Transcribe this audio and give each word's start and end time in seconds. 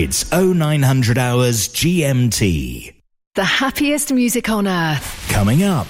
It's 0.00 0.30
0900 0.30 1.18
hours 1.18 1.66
GMT. 1.70 2.94
The 3.34 3.42
happiest 3.42 4.12
music 4.12 4.48
on 4.48 4.68
earth. 4.68 5.28
Coming 5.28 5.64
up. 5.64 5.88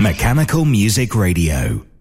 Mechanical 0.00 0.64
Music 0.64 1.14
Radio. 1.14 1.91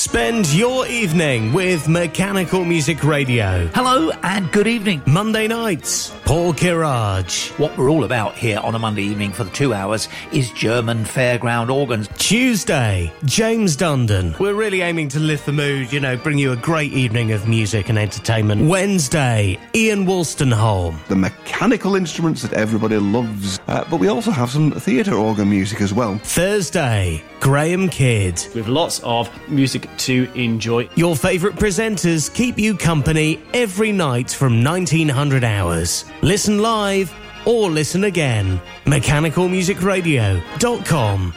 Spend 0.00 0.50
your 0.54 0.86
evening 0.86 1.52
with 1.52 1.86
Mechanical 1.86 2.64
Music 2.64 3.04
Radio. 3.04 3.66
Hello 3.74 4.10
and 4.22 4.50
good 4.50 4.66
evening. 4.66 5.02
Monday 5.06 5.46
nights, 5.46 6.10
Paul 6.24 6.54
Kirage. 6.54 7.50
What 7.58 7.76
we're 7.76 7.90
all 7.90 8.04
about 8.04 8.34
here 8.34 8.60
on 8.60 8.74
a 8.74 8.78
Monday 8.78 9.02
evening 9.02 9.30
for 9.30 9.44
the 9.44 9.50
two 9.50 9.74
hours 9.74 10.08
is 10.32 10.50
German 10.52 11.04
fairground 11.04 11.70
organs. 11.70 12.08
Tuesday, 12.16 13.12
James 13.26 13.76
Dundon. 13.76 14.38
We're 14.38 14.54
really 14.54 14.80
aiming 14.80 15.10
to 15.10 15.20
lift 15.20 15.44
the 15.44 15.52
mood, 15.52 15.92
you 15.92 16.00
know, 16.00 16.16
bring 16.16 16.38
you 16.38 16.52
a 16.52 16.56
great 16.56 16.94
evening 16.94 17.32
of 17.32 17.46
music 17.46 17.90
and 17.90 17.98
entertainment. 17.98 18.70
Wednesday, 18.70 19.58
Ian 19.74 20.06
Wolstenholme. 20.06 20.96
The 21.08 21.16
mechanical 21.16 21.94
instruments 21.94 22.40
that 22.40 22.54
everybody 22.54 22.96
loves. 22.96 23.60
Uh, 23.68 23.84
but 23.90 24.00
we 24.00 24.08
also 24.08 24.30
have 24.30 24.48
some 24.48 24.70
theatre 24.70 25.14
organ 25.14 25.50
music 25.50 25.82
as 25.82 25.92
well. 25.92 26.16
Thursday, 26.16 27.22
Graham 27.40 27.90
Kidd. 27.90 28.42
With 28.54 28.66
lots 28.66 29.00
of 29.00 29.28
music 29.50 29.89
to 29.98 30.30
enjoy. 30.34 30.88
Your 30.94 31.14
favourite 31.16 31.56
presenters 31.56 32.32
keep 32.32 32.58
you 32.58 32.76
company 32.76 33.42
every 33.54 33.92
night 33.92 34.30
from 34.30 34.64
1900 34.64 35.44
hours. 35.44 36.04
Listen 36.22 36.60
live 36.60 37.12
or 37.44 37.68
listen 37.70 38.04
again. 38.04 38.60
MechanicalMusicRadio.com. 38.84 41.34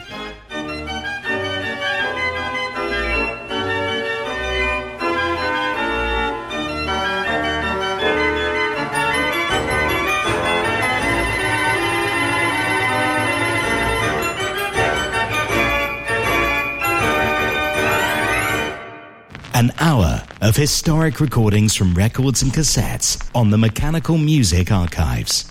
An 19.64 19.72
hour 19.78 20.26
of 20.42 20.56
historic 20.56 21.20
recordings 21.20 21.74
from 21.74 21.94
records 21.94 22.42
and 22.42 22.52
cassettes 22.52 23.26
on 23.34 23.48
the 23.48 23.56
Mechanical 23.56 24.18
Music 24.18 24.70
Archives. 24.70 25.50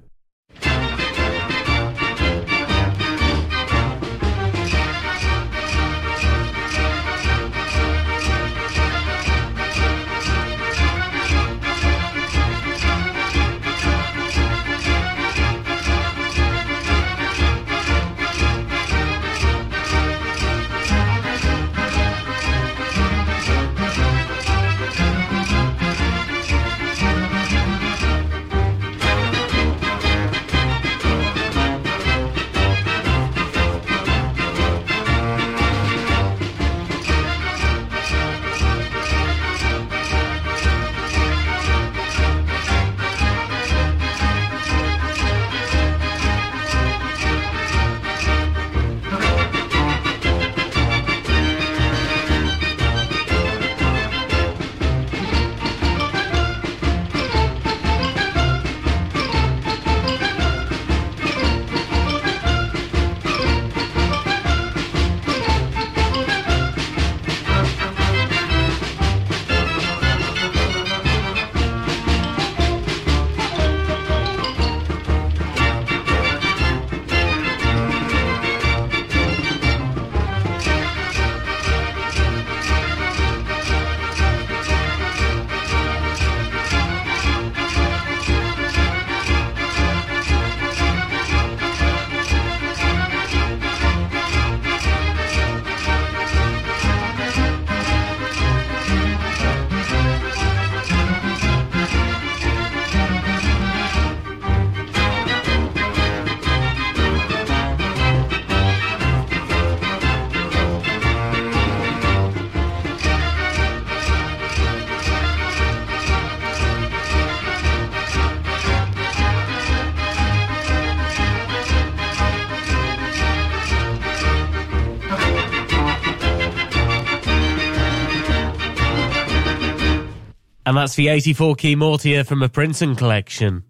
And 130.71 130.77
that's 130.77 130.95
the 130.95 131.09
84 131.09 131.55
key 131.55 131.75
Mortier 131.75 132.23
from 132.23 132.41
a 132.41 132.47
Princeton 132.47 132.95
collection. 132.95 133.65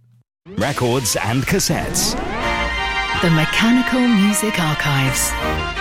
Records 0.45 1.15
and 1.15 1.41
cassettes. 1.41 2.11
The 3.23 3.31
Mechanical 3.31 4.07
Music 4.07 4.59
Archives. 4.59 5.80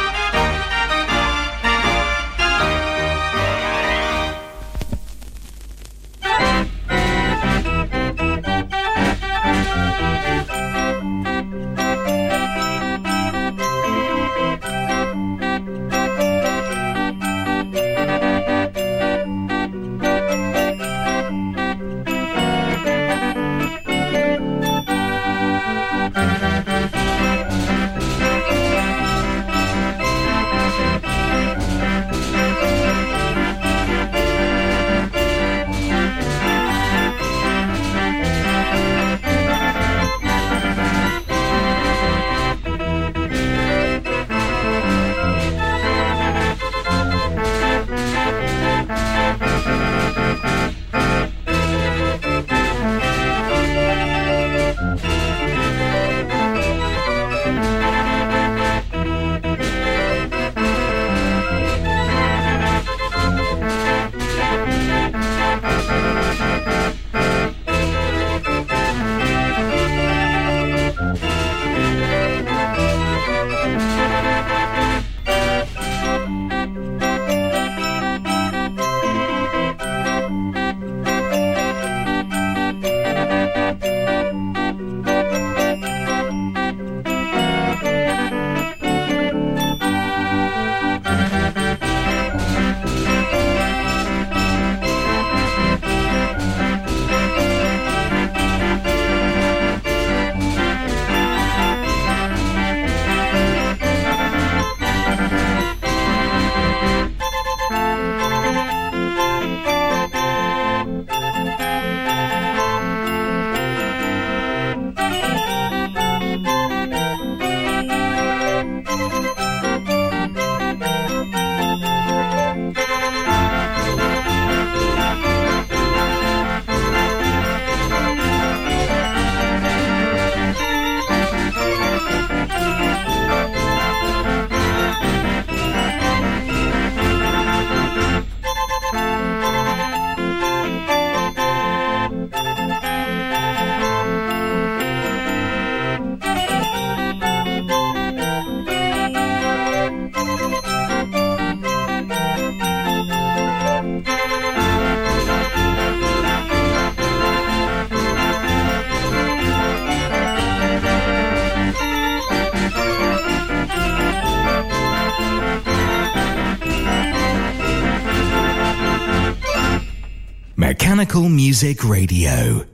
Music 171.60 171.84
Radio. 171.84 172.69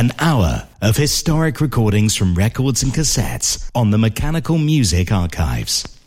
An 0.00 0.12
hour 0.18 0.66
of 0.80 0.96
historic 0.96 1.60
recordings 1.60 2.16
from 2.16 2.34
records 2.34 2.82
and 2.82 2.90
cassettes 2.90 3.70
on 3.74 3.90
the 3.90 3.98
Mechanical 3.98 4.56
Music 4.56 5.12
Archives. 5.12 5.99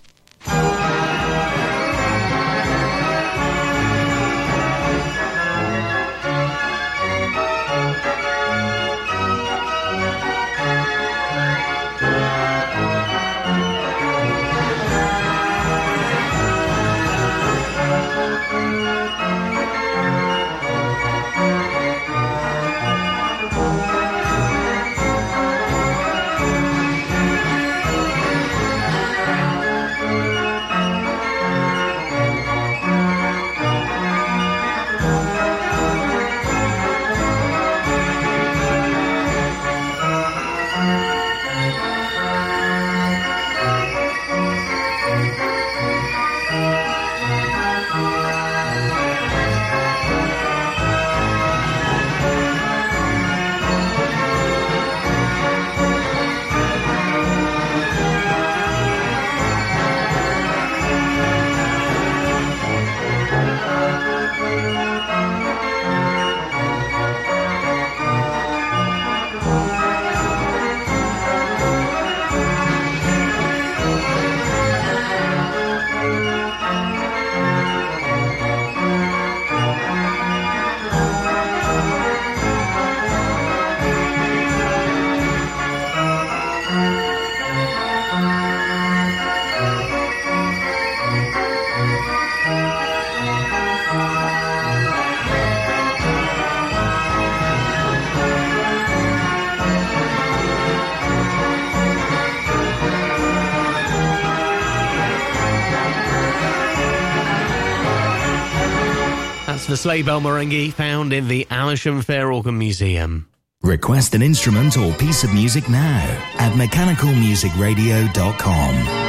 That's 109.64 109.80
the 109.80 109.88
sleigh 109.90 110.02
bell 110.02 110.20
Marenghi 110.20 110.74
found 110.74 111.14
in 111.14 111.30
the 111.30 111.48
Amersham 111.50 112.02
Fair 112.02 112.34
Organ 112.34 112.58
Museum. 112.58 113.30
Request 113.62 114.14
an 114.14 114.22
instrument 114.22 114.78
or 114.78 114.92
piece 114.96 115.24
of 115.24 115.34
music 115.34 115.70
now 115.70 116.04
at 116.38 116.52
mechanicalmusicradio.com. 116.52 119.03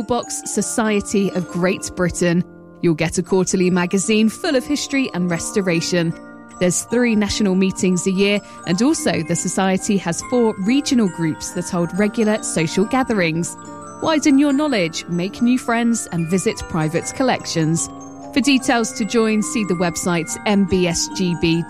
Box 0.00 0.40
Society 0.46 1.30
of 1.32 1.46
Great 1.48 1.90
Britain. 1.94 2.42
You'll 2.80 2.94
get 2.94 3.18
a 3.18 3.22
quarterly 3.22 3.68
magazine 3.68 4.30
full 4.30 4.56
of 4.56 4.64
history 4.64 5.10
and 5.12 5.30
restoration. 5.30 6.14
There's 6.60 6.84
three 6.84 7.14
national 7.14 7.56
meetings 7.56 8.06
a 8.06 8.10
year, 8.10 8.40
and 8.66 8.80
also 8.80 9.22
the 9.24 9.36
Society 9.36 9.98
has 9.98 10.22
four 10.30 10.54
regional 10.60 11.08
groups 11.08 11.50
that 11.50 11.68
hold 11.68 11.90
regular 11.98 12.42
social 12.42 12.86
gatherings. 12.86 13.54
Widen 14.02 14.38
your 14.38 14.52
knowledge, 14.52 15.04
make 15.08 15.42
new 15.42 15.58
friends, 15.58 16.06
and 16.12 16.30
visit 16.30 16.58
private 16.70 17.12
collections. 17.14 17.88
For 18.32 18.40
details 18.40 18.92
to 18.92 19.04
join, 19.04 19.42
see 19.42 19.64
the 19.64 19.74
website 19.74 20.30
mbsgb.org.uk. 20.46 21.66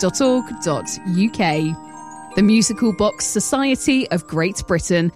The 2.36 2.42
Musical 2.42 2.92
Box 2.92 3.26
Society 3.26 4.08
of 4.10 4.26
Great 4.28 4.62
Britain. 4.68 5.10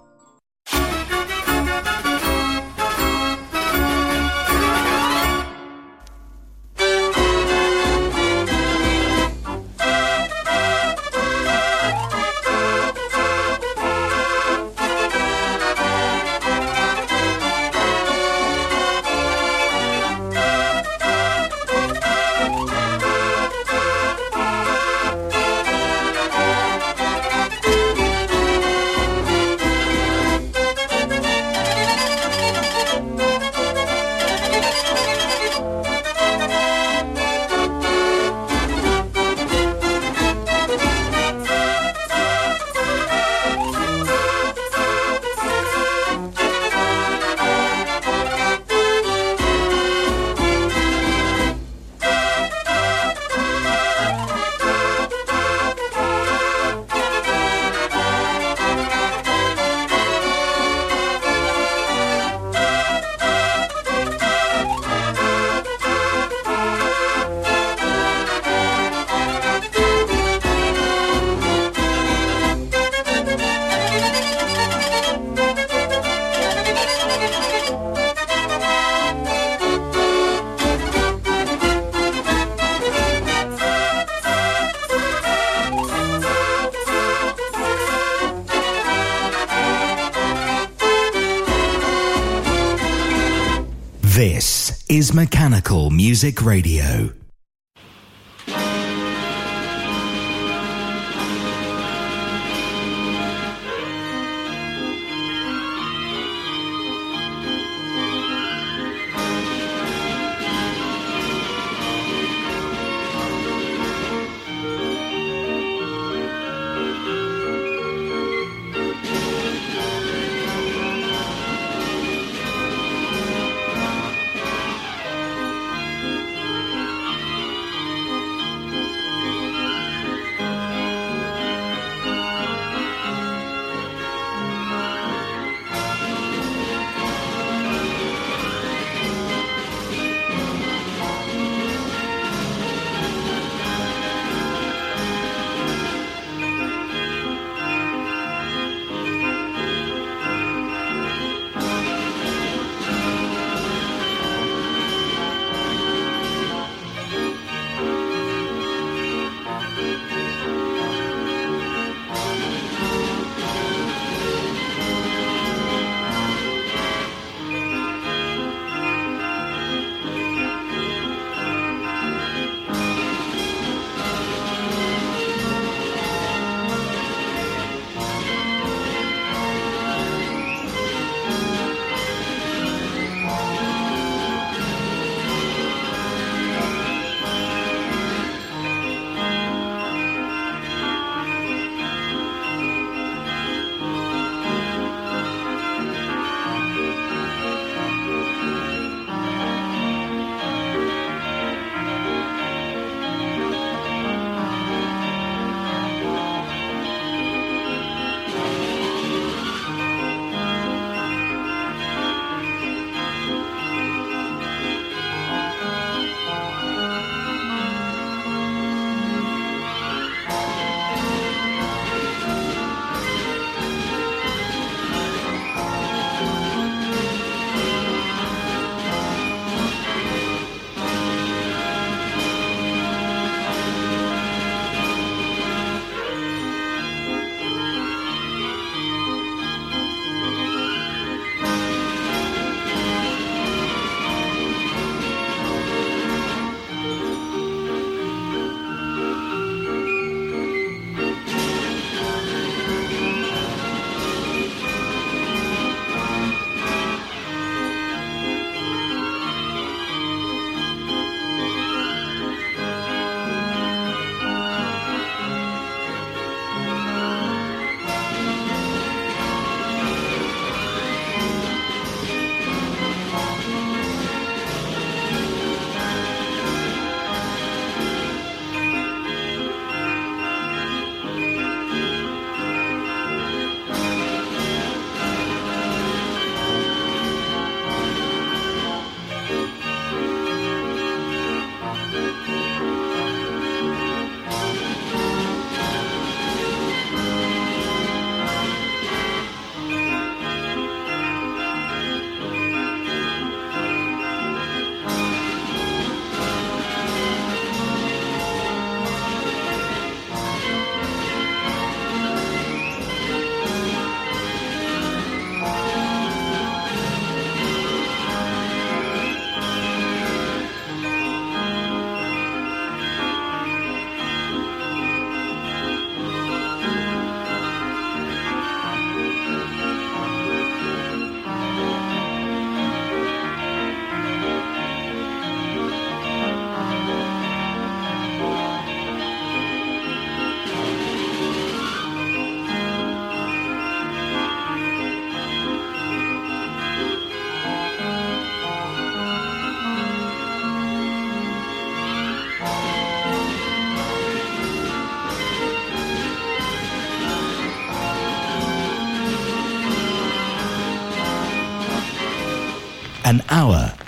Music 96.17 96.41
Radio. 96.41 97.26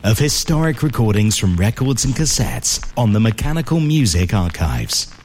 Of 0.10 0.18
historic 0.18 0.82
recordings 0.82 1.38
from 1.38 1.56
records 1.56 2.04
and 2.04 2.16
cassettes 2.16 2.92
on 2.98 3.14
the 3.14 3.20
Mechanical 3.20 3.80
Music 3.80 4.34
Archives. 4.34 5.19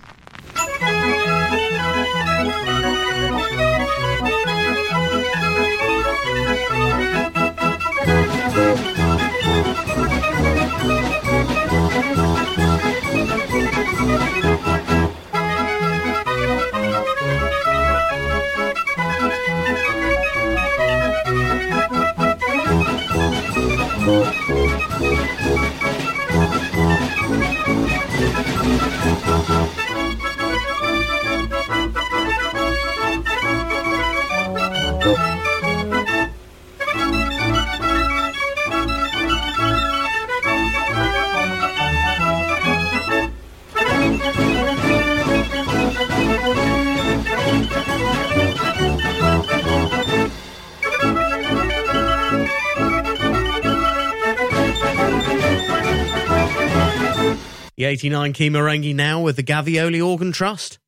89 57.95 58.33
key 58.33 58.51
Marenghi 58.51 58.93
now 58.93 59.21
with 59.21 59.37
the 59.37 59.45
Gavioli 59.45 60.05
Organ 60.05 60.33
Trust. 60.33 60.81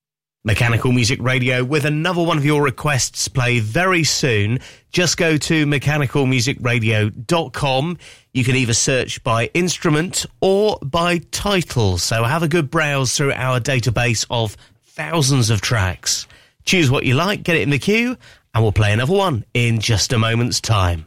Mechanical 0.45 0.91
Music 0.91 1.23
Radio 1.23 1.63
with 1.63 1.85
another 1.85 2.21
one 2.21 2.37
of 2.37 2.45
your 2.45 2.65
requests 2.65 3.29
play 3.29 3.61
very 3.61 4.03
soon. 4.03 4.59
Just 4.91 5.17
go 5.17 5.37
to 5.37 5.67
mechanicalmusicradio.com. 5.67 7.99
You 8.33 8.43
can 8.43 8.57
either 8.57 8.75
search 8.75 9.23
by 9.23 9.47
instrument 9.55 10.27
or 10.41 10.81
by 10.83 11.19
title. 11.31 11.97
So 11.99 12.25
have 12.25 12.43
a 12.43 12.49
good 12.49 12.73
browse 12.73 13.17
through 13.17 13.35
our 13.35 13.61
database 13.61 14.27
of 14.29 14.57
thousands 14.83 15.49
of 15.49 15.61
tracks. 15.61 16.27
Choose 16.65 16.91
what 16.91 17.05
you 17.05 17.15
like, 17.15 17.45
get 17.45 17.55
it 17.55 17.63
in 17.63 17.71
the 17.71 17.79
queue, 17.79 18.17
and 18.53 18.65
we'll 18.65 18.73
play 18.73 18.93
another 18.93 19.15
one 19.15 19.45
in 19.55 19.79
just 19.79 20.13
a 20.13 20.19
moment's 20.19 20.61
time. 20.61 21.07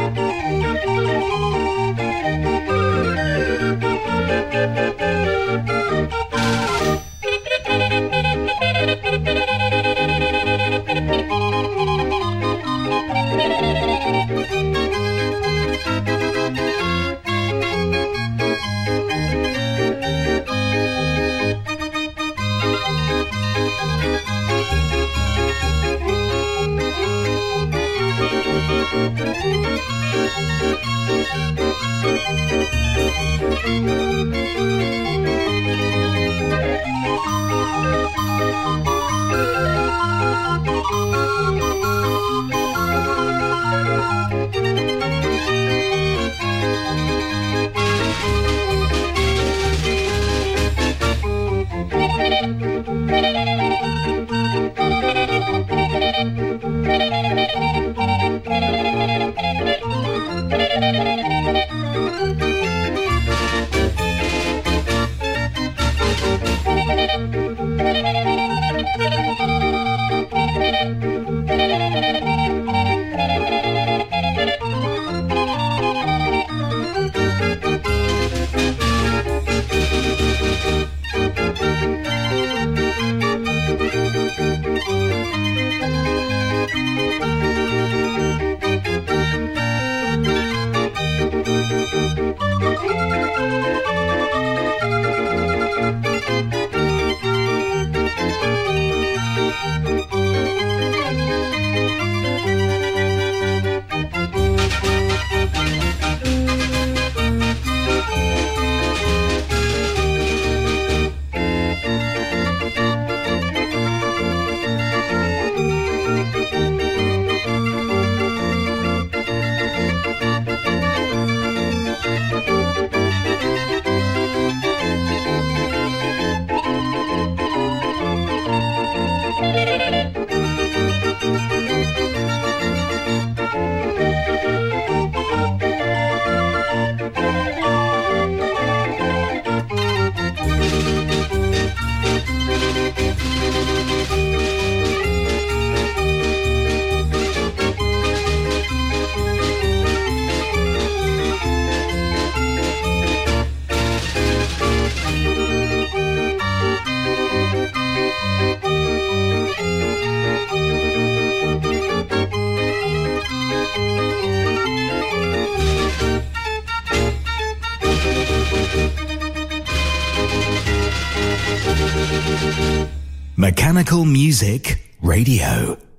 Music 174.05 174.81
Radio. 175.01 175.90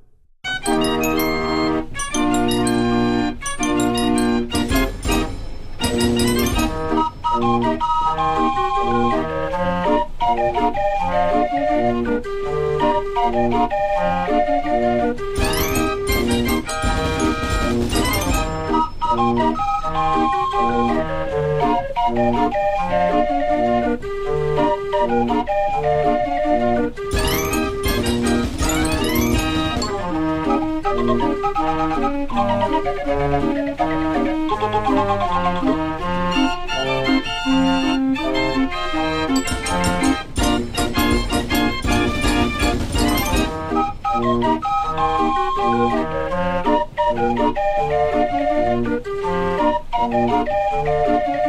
An 50.03 51.42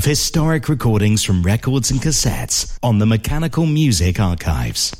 of 0.00 0.06
historic 0.06 0.66
recordings 0.70 1.22
from 1.22 1.42
records 1.42 1.90
and 1.90 2.00
cassettes 2.00 2.78
on 2.82 2.98
the 2.98 3.04
Mechanical 3.04 3.66
Music 3.66 4.18
Archives. 4.18 4.99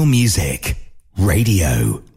Music 0.00 0.74
Radio. 1.18 2.11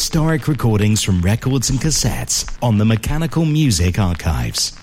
Historic 0.00 0.48
recordings 0.48 1.02
from 1.02 1.20
records 1.20 1.68
and 1.68 1.78
cassettes 1.78 2.50
on 2.62 2.78
the 2.78 2.84
Mechanical 2.86 3.44
Music 3.44 3.98
Archives. 3.98 4.79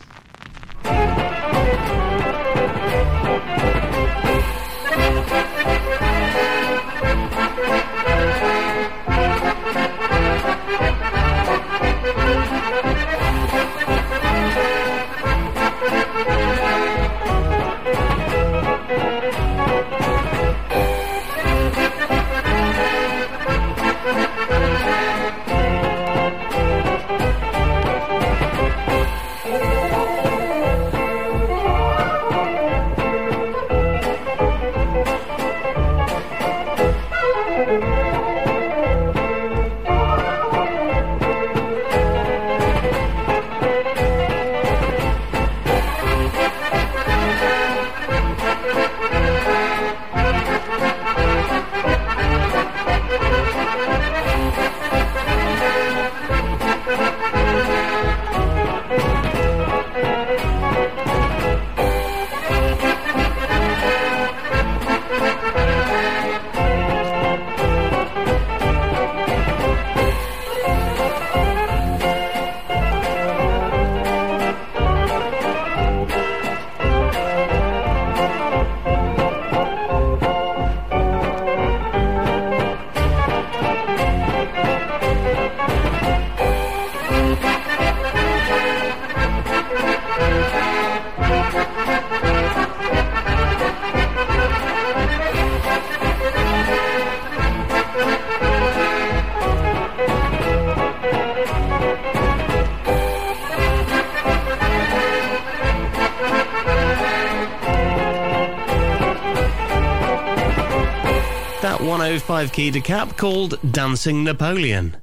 105 112.57 112.73
key 112.73 112.81
decap 112.81 113.17
called 113.17 113.59
Dancing 113.71 114.23
Napoleon. 114.23 114.97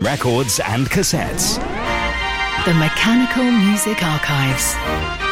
Records 0.00 0.60
and 0.60 0.86
cassettes. 0.86 1.58
The 2.64 2.74
Mechanical 2.74 3.50
Music 3.50 4.00
Archives. 4.04 5.29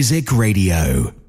Music 0.00 0.32
Radio. 0.32 1.19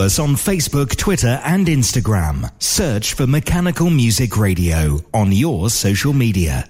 Us 0.00 0.18
on 0.18 0.30
Facebook, 0.30 0.96
Twitter, 0.96 1.40
and 1.44 1.66
Instagram. 1.66 2.50
Search 2.58 3.12
for 3.12 3.26
Mechanical 3.26 3.90
Music 3.90 4.36
Radio 4.38 5.00
on 5.12 5.30
your 5.30 5.68
social 5.68 6.14
media. 6.14 6.69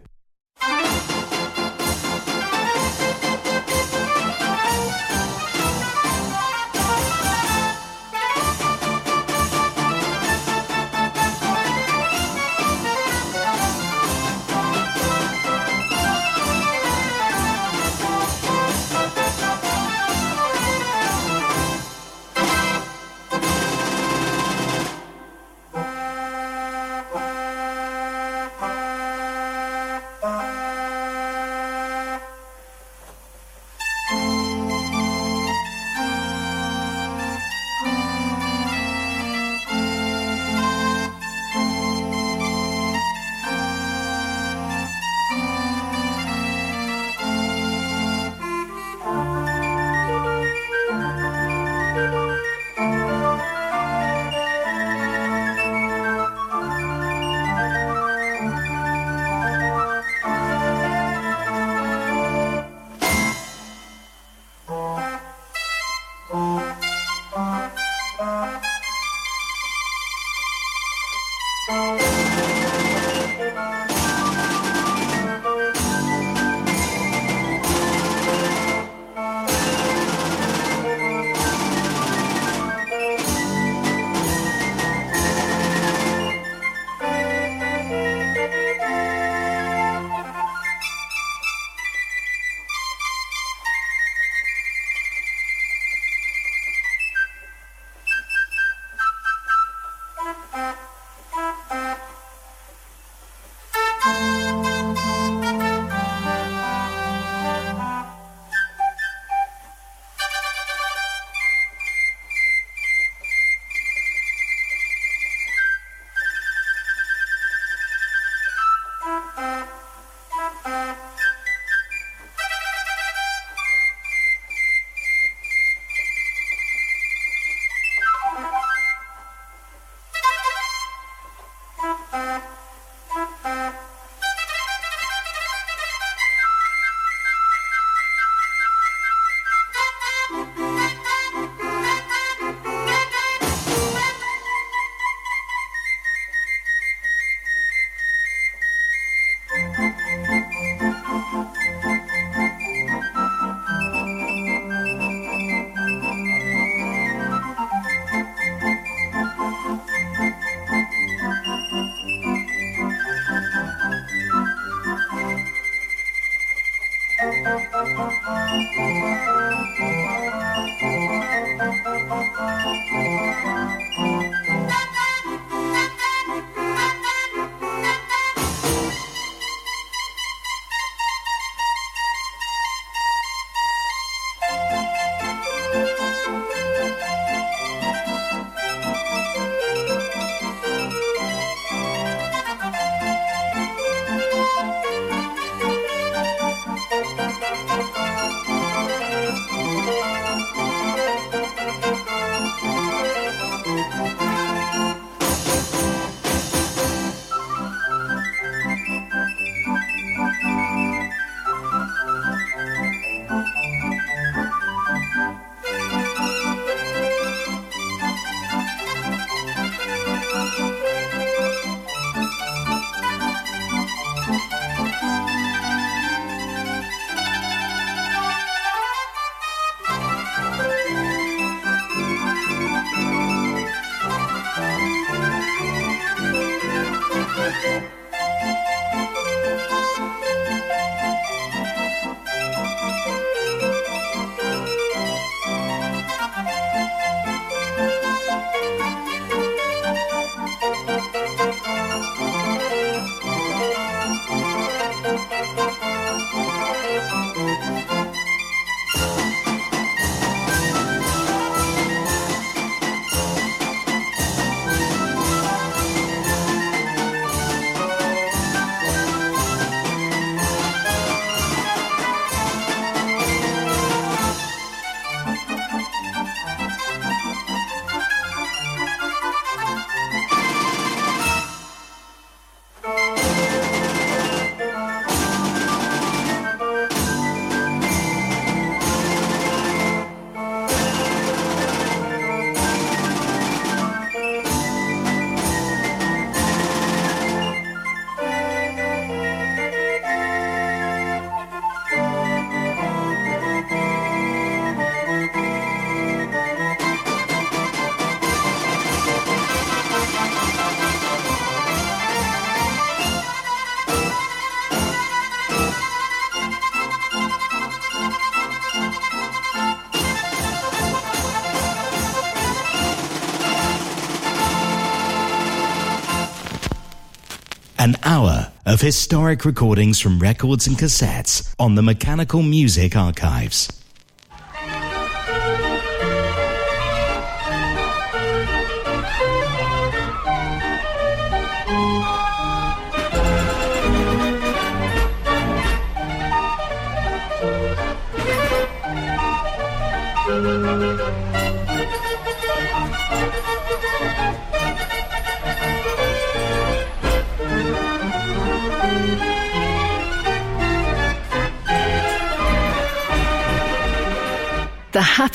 Of 328.71 328.79
historic 328.79 329.43
recordings 329.43 329.99
from 329.99 330.17
records 330.17 330.65
and 330.65 330.77
cassettes 330.77 331.53
on 331.59 331.75
the 331.75 331.81
Mechanical 331.81 332.41
Music 332.41 332.95
Archives. 332.95 333.80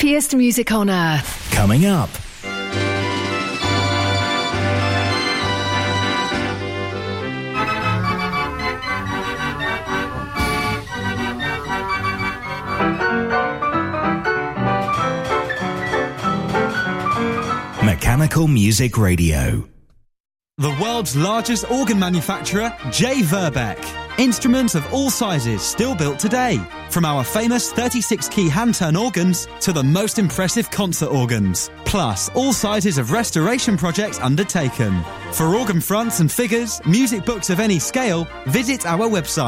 Happiest 0.06 0.36
music 0.36 0.70
on 0.70 0.88
earth. 0.88 1.50
Coming 1.50 1.84
up. 1.84 2.08
Mechanical 17.82 18.46
Music 18.46 18.96
Radio. 18.96 19.68
The 20.58 20.78
world's 20.80 21.16
largest 21.16 21.68
organ 21.68 21.98
manufacturer, 21.98 22.72
J. 22.92 23.22
Verbeeck. 23.22 23.84
Instruments 24.20 24.76
of 24.76 24.94
all 24.94 25.10
sizes 25.10 25.62
still 25.62 25.96
built 25.96 26.20
today. 26.20 26.60
From 26.96 27.04
our 27.04 27.24
famous 27.24 27.70
36 27.72 28.26
key 28.30 28.48
hand 28.48 28.74
turn 28.74 28.96
organs 28.96 29.46
to 29.60 29.70
the 29.70 29.84
most 29.84 30.18
impressive 30.18 30.70
concert 30.70 31.08
organs. 31.08 31.70
Plus, 31.84 32.30
all 32.30 32.54
sizes 32.54 32.96
of 32.96 33.12
restoration 33.12 33.76
projects 33.76 34.18
undertaken. 34.18 35.04
For 35.32 35.54
organ 35.54 35.82
fronts 35.82 36.20
and 36.20 36.32
figures, 36.32 36.80
music 36.86 37.26
books 37.26 37.50
of 37.50 37.60
any 37.60 37.78
scale, 37.78 38.26
visit 38.46 38.86
our 38.86 39.06
website 39.10 39.44